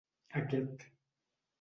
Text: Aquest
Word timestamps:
Aquest 0.39 0.87